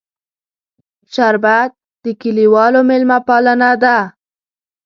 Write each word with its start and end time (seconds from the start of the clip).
شربت 1.13 1.71
د 2.03 2.05
کلیوالو 2.21 2.79
میلمهپالنه 2.89 3.69
ده 3.83 3.97